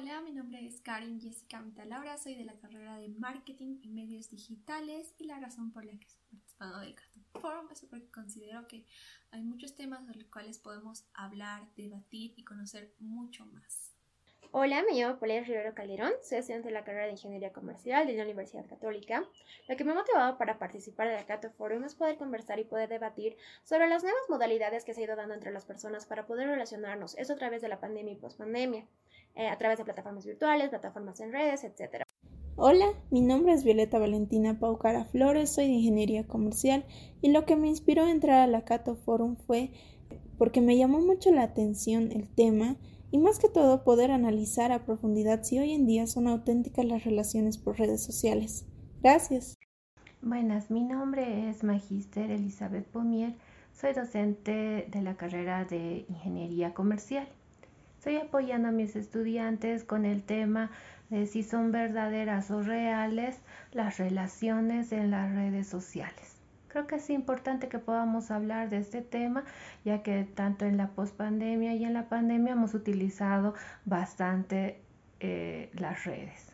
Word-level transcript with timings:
Hola, 0.00 0.20
mi 0.20 0.30
nombre 0.30 0.64
es 0.64 0.80
Karen 0.80 1.20
Jessica 1.20 1.60
Laura, 1.84 2.16
soy 2.18 2.36
de 2.36 2.44
la 2.44 2.52
carrera 2.52 2.98
de 2.98 3.08
Marketing 3.08 3.80
y 3.82 3.88
Medios 3.88 4.30
Digitales 4.30 5.12
y 5.18 5.24
la 5.24 5.40
razón 5.40 5.72
por 5.72 5.84
la 5.84 5.90
que 5.90 6.06
estoy 6.06 6.22
participando 6.30 6.78
del 6.78 6.94
Cato 6.94 7.40
Forum 7.40 7.66
es 7.72 7.80
porque 7.80 8.06
considero 8.12 8.68
que 8.68 8.84
hay 9.32 9.42
muchos 9.42 9.74
temas 9.74 10.06
de 10.06 10.14
los 10.14 10.26
cuales 10.26 10.60
podemos 10.60 11.04
hablar, 11.14 11.64
debatir 11.76 12.32
y 12.36 12.44
conocer 12.44 12.92
mucho 13.00 13.44
más. 13.46 13.98
Hola, 14.52 14.82
me 14.88 14.94
llamo 14.94 15.18
Paulina 15.18 15.42
Rivero 15.42 15.74
Calderón, 15.74 16.12
soy 16.22 16.38
estudiante 16.38 16.68
de 16.68 16.74
la 16.74 16.84
carrera 16.84 17.06
de 17.06 17.12
Ingeniería 17.12 17.52
Comercial 17.52 18.06
de 18.06 18.14
la 18.14 18.22
Universidad 18.22 18.66
Católica. 18.66 19.24
Lo 19.68 19.76
que 19.76 19.84
me 19.84 19.90
ha 19.90 19.94
motivado 19.94 20.38
para 20.38 20.60
participar 20.60 21.08
del 21.08 21.26
Cato 21.26 21.50
Forum 21.50 21.84
es 21.84 21.96
poder 21.96 22.16
conversar 22.16 22.60
y 22.60 22.64
poder 22.64 22.88
debatir 22.88 23.36
sobre 23.64 23.88
las 23.88 24.04
nuevas 24.04 24.22
modalidades 24.28 24.84
que 24.84 24.94
se 24.94 25.00
ha 25.00 25.04
ido 25.04 25.16
dando 25.16 25.34
entre 25.34 25.52
las 25.52 25.66
personas 25.66 26.06
para 26.06 26.26
poder 26.26 26.46
relacionarnos, 26.46 27.14
eso 27.18 27.32
a 27.32 27.36
través 27.36 27.62
de 27.62 27.68
la 27.68 27.80
pandemia 27.80 28.14
y 28.14 28.16
pospandemia, 28.16 28.86
eh, 29.38 29.46
a 29.46 29.56
través 29.56 29.78
de 29.78 29.84
plataformas 29.84 30.26
virtuales, 30.26 30.68
plataformas 30.68 31.20
en 31.20 31.30
redes, 31.30 31.62
etc. 31.62 32.02
Hola, 32.56 32.86
mi 33.12 33.20
nombre 33.20 33.52
es 33.52 33.62
Violeta 33.62 34.00
Valentina 34.00 34.58
Paucara 34.58 35.04
Flores, 35.04 35.54
soy 35.54 35.66
de 35.66 35.74
Ingeniería 35.74 36.26
Comercial 36.26 36.84
y 37.22 37.30
lo 37.30 37.46
que 37.46 37.54
me 37.54 37.68
inspiró 37.68 38.02
a 38.02 38.10
entrar 38.10 38.40
a 38.40 38.48
la 38.48 38.64
Cato 38.64 38.96
Forum 38.96 39.36
fue 39.36 39.70
porque 40.38 40.60
me 40.60 40.76
llamó 40.76 40.98
mucho 40.98 41.30
la 41.30 41.44
atención 41.44 42.10
el 42.10 42.28
tema 42.28 42.78
y 43.12 43.18
más 43.18 43.38
que 43.38 43.48
todo 43.48 43.84
poder 43.84 44.10
analizar 44.10 44.72
a 44.72 44.84
profundidad 44.84 45.44
si 45.44 45.60
hoy 45.60 45.70
en 45.70 45.86
día 45.86 46.08
son 46.08 46.26
auténticas 46.26 46.84
las 46.84 47.04
relaciones 47.04 47.58
por 47.58 47.78
redes 47.78 48.02
sociales. 48.02 48.66
Gracias. 49.02 49.56
Buenas, 50.20 50.68
mi 50.68 50.82
nombre 50.82 51.48
es 51.48 51.62
Magister 51.62 52.28
Elizabeth 52.32 52.88
Pomier, 52.88 53.36
soy 53.72 53.92
docente 53.92 54.88
de 54.90 55.02
la 55.02 55.16
carrera 55.16 55.64
de 55.64 56.06
Ingeniería 56.08 56.74
Comercial. 56.74 57.28
Estoy 58.08 58.26
apoyando 58.26 58.68
a 58.68 58.72
mis 58.72 58.96
estudiantes 58.96 59.84
con 59.84 60.06
el 60.06 60.22
tema 60.22 60.70
de 61.10 61.26
si 61.26 61.42
son 61.42 61.72
verdaderas 61.72 62.50
o 62.50 62.62
reales 62.62 63.36
las 63.70 63.98
relaciones 63.98 64.92
en 64.92 65.10
las 65.10 65.34
redes 65.34 65.66
sociales. 65.66 66.40
Creo 66.68 66.86
que 66.86 66.94
es 66.94 67.10
importante 67.10 67.68
que 67.68 67.78
podamos 67.78 68.30
hablar 68.30 68.70
de 68.70 68.78
este 68.78 69.02
tema, 69.02 69.44
ya 69.84 70.02
que 70.02 70.24
tanto 70.24 70.64
en 70.64 70.78
la 70.78 70.88
pospandemia 70.88 71.74
y 71.74 71.84
en 71.84 71.92
la 71.92 72.08
pandemia 72.08 72.54
hemos 72.54 72.72
utilizado 72.72 73.52
bastante 73.84 74.80
eh, 75.20 75.68
las 75.74 76.06
redes. 76.06 76.48